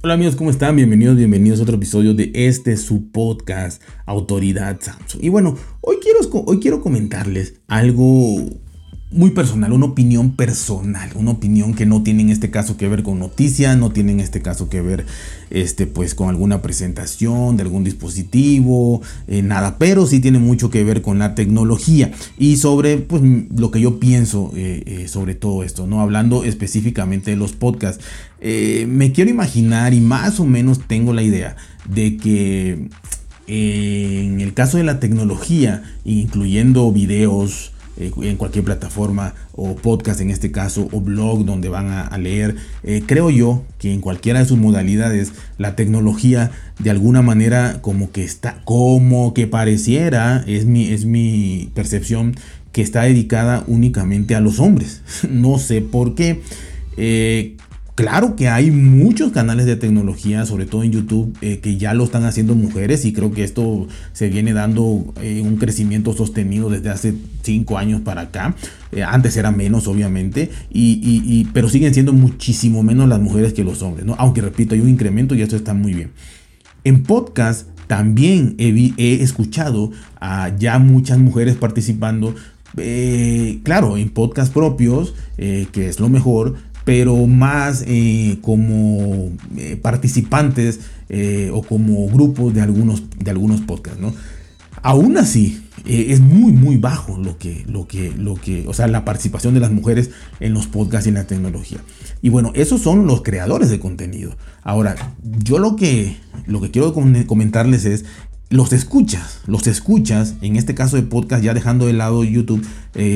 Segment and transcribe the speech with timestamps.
[0.00, 0.76] Hola amigos, ¿cómo están?
[0.76, 5.24] Bienvenidos, bienvenidos a otro episodio de este su podcast Autoridad Samsung.
[5.24, 8.36] Y bueno, hoy quiero, hoy quiero comentarles algo
[9.10, 13.02] muy personal, una opinión personal, una opinión que no tiene en este caso que ver
[13.02, 15.06] con noticias, no tiene en este caso que ver
[15.48, 20.84] este, pues, con alguna presentación de algún dispositivo, eh, nada, pero sí tiene mucho que
[20.84, 23.22] ver con la tecnología y sobre pues,
[23.56, 26.02] lo que yo pienso eh, eh, sobre todo esto, ¿no?
[26.02, 28.04] Hablando específicamente de los podcasts,
[28.40, 31.56] me quiero imaginar y más o menos tengo la idea
[31.88, 32.88] de que
[33.48, 40.30] en el caso de la tecnología, incluyendo videos, eh, en cualquier plataforma o podcast en
[40.30, 42.56] este caso o blog donde van a, leer.
[42.84, 48.12] Eh, creo yo que en cualquiera de sus modalidades la tecnología de alguna manera como
[48.12, 52.36] que está, como que pareciera, es mi, es mi percepción,
[52.72, 55.02] que está dedicada únicamente a los hombres.
[55.28, 56.40] no sé por qué.
[56.96, 57.56] Eh,
[57.98, 62.04] Claro que hay muchos canales de tecnología, sobre todo en YouTube, eh, que ya lo
[62.04, 66.90] están haciendo mujeres y creo que esto se viene dando eh, un crecimiento sostenido desde
[66.90, 68.54] hace cinco años para acá.
[68.92, 73.82] Eh, antes era menos, obviamente, y, pero siguen siendo muchísimo menos las mujeres que los
[73.82, 74.14] hombres, ¿no?
[74.16, 76.12] Aunque repito, hay un incremento y esto está muy bien.
[76.84, 82.36] En podcast también he, he escuchado a ya muchas mujeres participando
[83.64, 86.54] claro, en podcast propios, que es lo mejor,
[86.88, 94.00] pero más eh, como eh, participantes eh, o como grupos de algunos, de algunos podcasts,
[94.00, 94.14] ¿no?
[94.80, 99.04] Aún así, es muy, muy bajo lo que, lo, que, lo que, o sea, la
[99.04, 101.76] participación de las mujeres en los podcasts y en la tecnología.
[102.22, 104.38] Y bueno, esos son los creadores de contenido.
[104.62, 104.96] Ahora,
[105.44, 108.06] yo lo que, lo que quiero comentarles es
[108.48, 112.66] los escuchas, los escuchas, en este caso de podcast, ya dejando de lado YouTube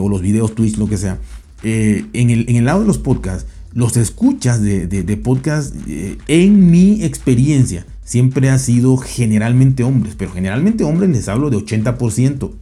[0.00, 1.18] o los videos Twitch, lo que sea,
[1.62, 7.04] en, el, en el lado de los podcasts, los escuchas de, podcast, eh, en mi
[7.04, 12.52] experiencia, siempre ha sido generalmente hombres, pero generalmente hombres les hablo de 80%,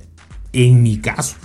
[0.53, 1.37] en mi caso.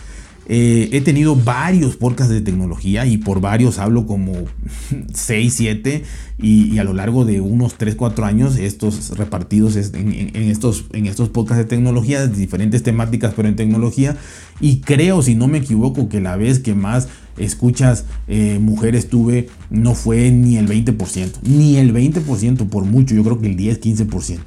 [0.47, 4.33] Eh, he tenido varios podcasts de tecnología y por varios hablo como
[5.13, 6.03] 6, 7
[6.39, 11.29] y, a lo largo de unos 3, 4 años estos repartidos en, estos, en estos
[11.29, 14.17] podcasts de tecnología, diferentes temáticas pero en tecnología
[14.59, 17.07] y creo si no me equivoco que la vez que más
[17.43, 23.23] escuchas eh, mujeres tuve no fue ni el 20%, ni el 20% por mucho, yo
[23.23, 24.39] creo que el 10, 15%.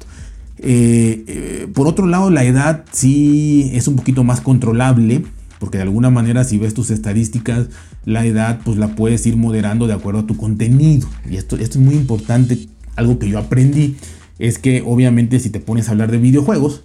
[0.57, 5.23] Eh, por otro lado, la edad sí es un poquito más controlable
[5.59, 7.67] porque de alguna manera si ves tus estadísticas,
[8.05, 11.07] la edad pues la puedes ir moderando de acuerdo a tu contenido.
[11.29, 13.95] Y esto, esto es muy importante, algo que yo aprendí,
[14.37, 16.83] es que obviamente si te pones a hablar de videojuegos,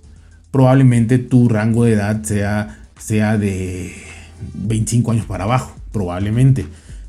[0.50, 3.93] probablemente tu rango de edad sea, sea de
[4.54, 6.67] 25 años para abajo, probablemente,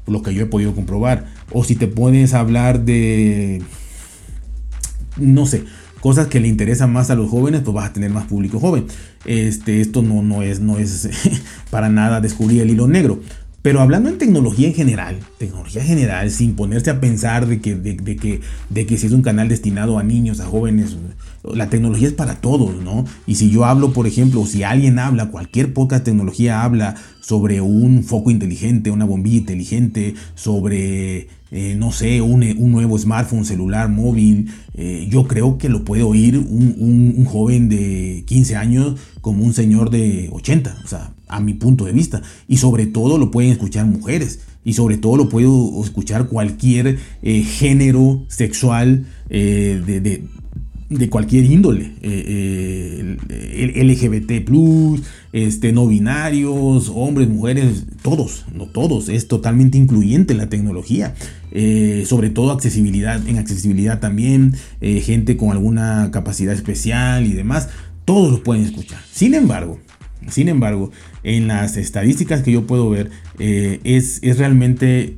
[0.08, 1.26] lo que yo he podido comprobar.
[1.52, 3.62] O si te pones a hablar de,
[5.18, 5.64] no sé,
[6.02, 8.86] cosas que le interesan más a los jóvenes, pues vas a tener más público joven.
[9.26, 11.10] Este, esto no, no es, no es
[11.70, 13.22] para nada descubrir el hilo negro.
[13.62, 17.96] Pero hablando en tecnología en general, tecnología general, sin ponerse a pensar de que, de,
[17.96, 20.98] que, de que si es un canal destinado a niños, a jóvenes,
[21.44, 23.06] la tecnología es para todos, ¿no?
[23.26, 28.04] Y si yo hablo, por ejemplo, si alguien habla, cualquier poca tecnología habla sobre un
[28.04, 32.40] foco inteligente, una bombilla inteligente, sobre eh, no sé, un,
[32.72, 38.56] nuevo smartphone, celular, móvil, eh, yo creo que lo puede oír un, joven de 15
[38.56, 42.22] años como un señor de 80, o sea, a mi punto de vista.
[42.48, 44.40] Y sobre todo lo pueden escuchar mujeres.
[44.64, 45.48] Y sobre todo lo puede
[45.84, 50.24] escuchar cualquier eh, género sexual de
[51.10, 54.46] cualquier índole, eh, eh LGBT,
[55.32, 61.16] este, no binarios, hombres, mujeres, todos, no todos, es totalmente incluyente en la tecnología,
[61.52, 67.70] eh, sobre todo accesibilidad, en accesibilidad también, eh, gente con alguna capacidad especial y demás,
[68.04, 69.00] todos los pueden escuchar.
[69.12, 69.80] Sin embargo,
[70.28, 70.92] sin embargo,
[71.24, 73.10] en las estadísticas que yo puedo ver,
[73.40, 75.16] es, es, realmente,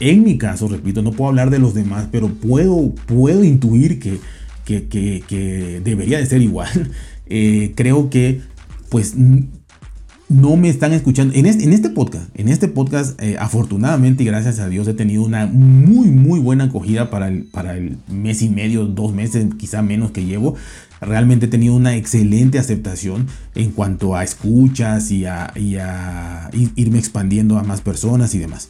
[0.00, 4.18] en mi caso, repito, no puedo hablar de los demás, pero puedo, puedo intuir que
[4.64, 6.68] que, debería de ser igual.
[7.34, 8.42] Eh, creo que
[8.90, 9.14] pues
[10.32, 11.34] no me están escuchando.
[11.34, 15.22] En este, este podcast, en este podcast, eh, afortunadamente y gracias a Dios he tenido
[15.22, 19.82] una muy, muy buena acogida para el, para el mes y medio, dos meses, quizá
[19.82, 20.56] menos que llevo.
[21.00, 27.62] Realmente he tenido una excelente aceptación en cuanto a escuchas y a irme expandiendo a
[27.62, 28.68] más personas y demás.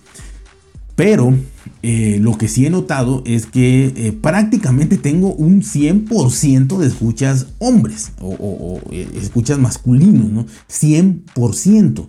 [1.02, 1.34] Pero
[1.82, 7.48] eh, lo que sí he notado es que eh, prácticamente tengo un 100% de escuchas
[7.58, 10.46] hombres o, eh, escuchas masculinos, ¿no?
[10.70, 12.06] 100%.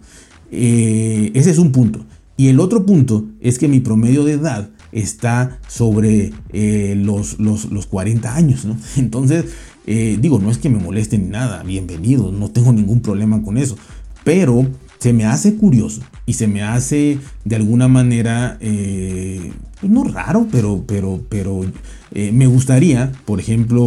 [0.51, 2.05] ese es un punto.
[2.37, 7.87] Y el otro punto es que mi promedio de edad está sobre eh, los, los,
[7.87, 8.77] 40 años, ¿no?
[8.97, 9.45] Entonces,
[9.87, 13.75] digo, no es que me moleste ni nada, bienvenido, no tengo ningún problema con eso,
[14.23, 14.67] pero
[15.03, 19.51] se me hace curioso y se me hace de alguna manera, eh,
[19.81, 21.65] pues no raro, pero, pero, pero
[22.13, 23.85] eh, me gustaría, por ejemplo,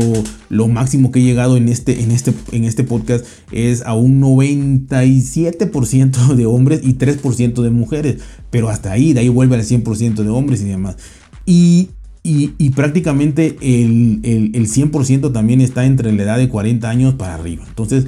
[0.51, 4.21] lo máximo que he llegado en este, en este, en este podcast es a un
[4.21, 8.21] 97% de hombres y 3% de mujeres,
[8.51, 10.99] pero hasta ahí, de ahí vuelve al 100% de hombres y demás.
[11.47, 11.89] Y
[12.29, 17.35] y, prácticamente el, el, el, 100% también está entre la edad de 40 años para
[17.35, 17.63] arriba.
[17.69, 18.07] Entonces,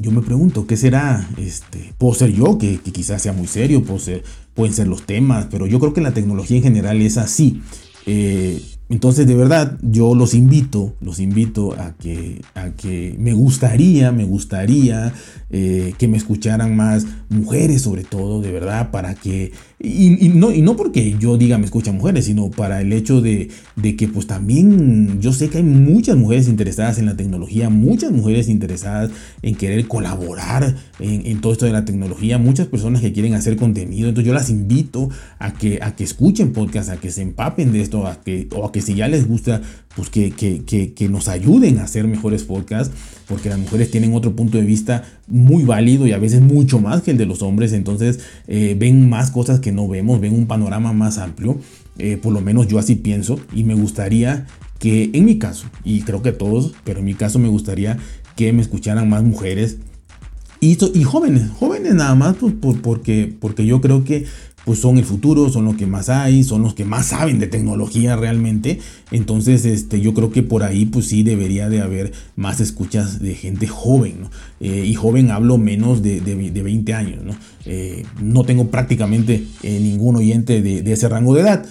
[0.00, 1.28] yo me pregunto, ¿qué será?
[1.36, 5.78] Este, puedo ser yo, que, quizás sea muy serio, pueden ser los temas, pero yo
[5.78, 7.60] creo que la tecnología en general es así.
[8.06, 14.10] Eh, entonces, de verdad, yo los invito, los invito a que, a que me gustaría,
[14.10, 15.12] me gustaría
[15.52, 20.60] eh, que me escucharan más mujeres, sobre todo, de verdad, para que, y, no, y
[20.60, 24.26] no porque yo diga me escuchan mujeres, sino para el hecho de, de, que pues
[24.26, 29.54] también yo sé que hay muchas mujeres interesadas en la tecnología, muchas mujeres interesadas en
[29.54, 34.26] querer colaborar en, todo esto de la tecnología, muchas personas que quieren hacer contenido, entonces
[34.26, 35.08] yo las invito
[35.38, 38.66] a que, a que escuchen podcast, a que se empapen de esto, a que, o
[38.66, 39.62] a que si ya les gusta,
[39.96, 42.94] pues que, que, nos ayuden a hacer mejores podcasts,
[43.26, 47.02] porque las mujeres tienen otro punto de vista muy válido y a veces mucho más
[47.02, 50.46] que el de los hombres, entonces eh, ven más cosas que no vemos, ven un
[50.46, 51.58] panorama más amplio,
[51.98, 54.46] eh, por lo menos yo así pienso, y me gustaría
[54.78, 57.98] que en mi caso, y creo que todos, pero en mi caso me gustaría
[58.36, 59.78] que me escucharan más mujeres
[60.62, 64.26] y, y jóvenes, jóvenes nada más, pues, porque, porque yo creo que
[64.64, 67.46] pues son el futuro, son los que más hay, son los que más saben de
[67.46, 68.78] tecnología realmente.
[69.10, 73.34] Entonces, este, yo creo que por ahí, pues sí, debería de haber más escuchas de
[73.34, 74.28] gente joven.
[74.60, 77.34] Eh, y joven hablo menos de, de, 20 años, ¿no?
[77.64, 81.66] Eh, no tengo prácticamente eh, ningún oyente de, de ese rango de edad.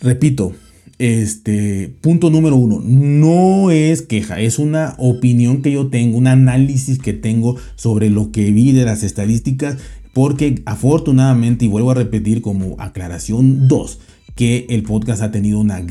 [0.00, 0.52] Repito,
[1.00, 6.98] este punto número uno, no es queja, es una opinión que yo tengo, un análisis
[6.98, 9.78] que tengo sobre lo que vi de las estadísticas
[10.12, 13.98] porque afortunadamente, y vuelvo a repetir como aclaración 2,
[14.34, 15.82] que el podcast ha tenido una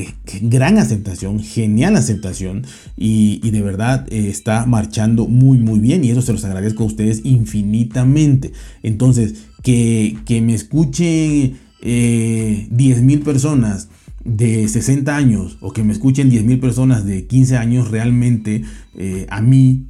[0.41, 2.65] gran aceptación, genial aceptación
[2.97, 6.87] y, de verdad eh, está marchando muy muy bien y eso se los agradezco a
[6.87, 8.51] ustedes infinitamente.
[8.81, 13.89] Entonces, que, me escuchen eh, 10 mil personas
[14.23, 18.63] de 60 años o que me escuchen 10 mil personas de 15 años realmente
[18.97, 19.85] eh, a mí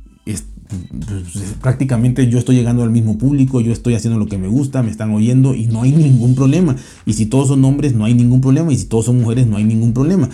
[0.69, 4.83] pues, prácticamente yo estoy llegando al mismo público, yo estoy haciendo lo que me gusta,
[4.83, 6.75] me están oyendo y no hay ningún problema.
[7.05, 8.71] Y si todos son hombres, no hay ningún problema.
[8.71, 10.29] Y si todos son mujeres, no hay ningún problema.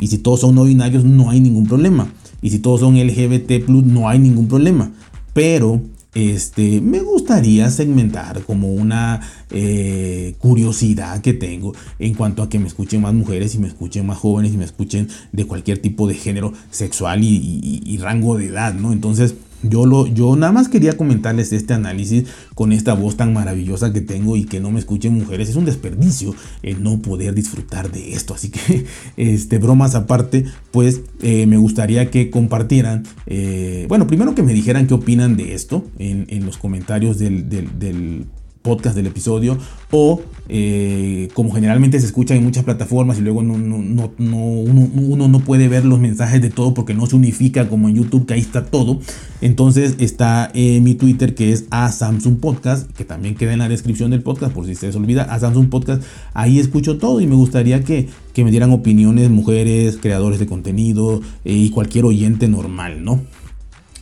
[0.00, 2.08] Y si todos son no binarios, no hay ningún problema.
[2.42, 4.90] Y si todos son LGBT, no hay ningún problema.
[5.32, 5.80] Pero
[6.14, 9.20] este, me gustaría segmentar como una
[9.50, 14.06] eh, curiosidad que tengo en cuanto a que me escuchen más mujeres y me escuchen
[14.06, 18.46] más jóvenes y me escuchen de cualquier tipo de género sexual y, y rango de
[18.46, 18.92] edad, ¿no?
[18.92, 22.24] Entonces, yo, lo, yo nada más quería comentarles este análisis
[22.54, 25.48] con esta voz tan maravillosa que tengo y que no me escuchen mujeres.
[25.48, 28.34] Es un desperdicio el no poder disfrutar de esto.
[28.34, 34.42] Así que, este, bromas aparte, pues eh, me gustaría que compartieran, eh, bueno, primero que
[34.42, 38.26] me dijeran qué opinan de esto en, en los comentarios del, del, del
[38.62, 39.58] podcast del episodio
[39.90, 40.20] o
[40.50, 45.40] eh, como generalmente se escucha en muchas plataformas y luego no, no, no, uno, no
[45.40, 48.40] puede ver los mensajes de todo porque no se unifica como en YouTube que ahí
[48.40, 49.00] está todo.
[49.40, 53.68] Entonces está eh, mi Twitter que es a Samsung Podcast que también queda en la
[53.68, 56.02] descripción del podcast por si se les olvida a Samsung Podcast.
[56.34, 61.20] Ahí escucho todo y me gustaría que, que me dieran opiniones mujeres creadores de contenido
[61.44, 63.20] eh, y cualquier oyente normal no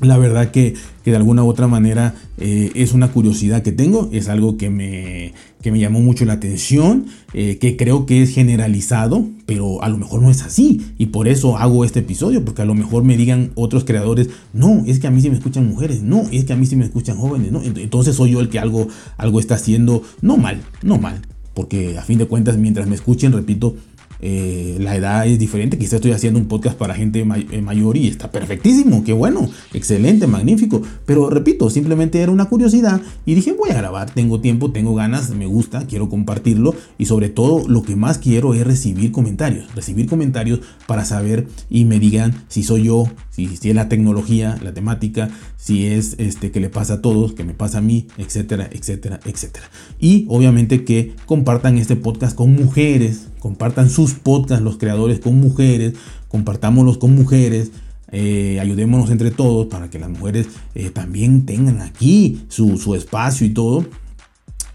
[0.00, 0.74] la verdad que,
[1.04, 5.32] de alguna u otra manera eh, es una curiosidad que tengo, es algo que me,
[5.70, 10.22] me llamó mucho la atención, eh, que creo que es generalizado, pero a lo mejor
[10.22, 10.80] no es así.
[10.98, 14.82] Y por eso hago este episodio, porque a lo mejor me digan otros creadores, no,
[14.86, 16.84] es que a mí sí me escuchan mujeres, no, es que a mí sí me
[16.84, 17.62] escuchan jóvenes, no.
[17.62, 21.22] Entonces soy yo el que algo, algo está haciendo, no mal, no mal.
[21.54, 23.76] Porque a fin de cuentas, mientras me escuchen, repito,
[24.20, 25.78] eh, la edad es diferente.
[25.78, 29.04] Quizá estoy haciendo un podcast para gente eh, mayor y está perfectísimo.
[29.04, 30.82] Qué bueno, excelente, magnífico.
[31.04, 34.10] Pero repito, simplemente era una curiosidad y dije, voy a grabar.
[34.10, 36.74] Tengo tiempo, tengo ganas, me gusta, quiero compartirlo.
[36.98, 39.74] Y sobre todo, lo que más quiero es recibir comentarios.
[39.74, 44.58] Recibir comentarios para saber y me digan si soy yo, si, si es la tecnología,
[44.62, 48.06] la temática, si es este que le pasa a todos, que me pasa a mí,
[48.18, 49.68] etcétera, etcétera, etcétera.
[49.98, 55.94] Y obviamente que compartan este podcast con mujeres compartan sus podcasts, los creadores con mujeres,
[56.26, 57.70] compartámoslos con mujeres,
[58.10, 63.50] eh, ayudémonos entre todos para que las mujeres eh, también tengan aquí su, espacio y
[63.50, 63.86] todo.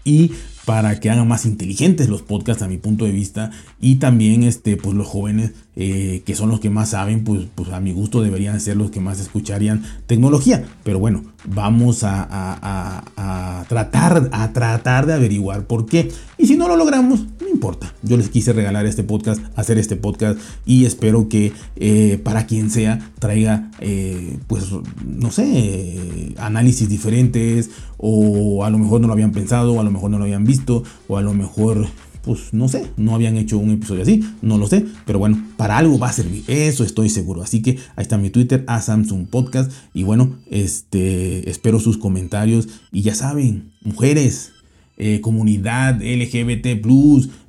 [0.04, 0.32] Y
[0.64, 4.78] para que hagan más inteligentes los podcasts a mi punto de vista y también este,
[4.78, 8.20] pues los jóvenes eh, que son los que más saben, pues, pues a mi gusto
[8.20, 10.64] deberían ser los que más escucharían tecnología.
[10.84, 16.10] Pero bueno, vamos a, tratar, a tratar de averiguar por qué.
[16.36, 17.94] Y si no lo logramos, no importa.
[18.02, 22.68] Yo les quise regalar este podcast, hacer este podcast y espero que eh, para quien
[22.68, 24.66] sea traiga, eh, pues,
[25.06, 29.90] no sé, análisis diferentes o a lo mejor no lo habían pensado, o a lo
[29.90, 31.86] mejor no lo habían visto o a lo mejor
[32.22, 35.78] pues no sé, no habían hecho un episodio así, no lo sé, pero bueno, para
[35.78, 37.42] algo va a servir, eso estoy seguro.
[37.42, 42.68] Así que ahí está mi Twitter, a Samsung Podcast, y bueno, este, espero sus comentarios,
[42.92, 44.52] y ya saben, mujeres,
[44.98, 46.84] eh, comunidad LGBT,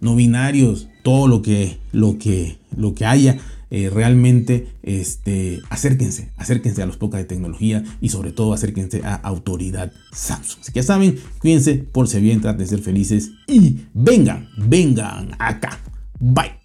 [0.02, 3.38] no binarios, todo lo que, lo que, lo que haya
[3.76, 9.16] eh, realmente este, acérquense, acérquense a los podcasts de tecnología y sobre todo acérquense a
[9.16, 10.62] autoridad Samsung.
[10.62, 15.32] Así que ya saben, cuídense, por si bien, traten de ser felices y vengan, vengan
[15.40, 15.80] acá.
[16.20, 16.63] Bye.